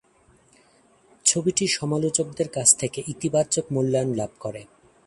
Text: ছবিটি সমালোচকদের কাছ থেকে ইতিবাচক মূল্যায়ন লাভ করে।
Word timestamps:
ছবিটি 1.25 1.65
সমালোচকদের 1.67 2.47
কাছ 2.47 2.67
থেকে 2.75 2.99
ইতিবাচক 3.07 3.65
মূল্যায়ন 3.71 4.09
লাভ 4.15 4.31
করে। 4.39 4.61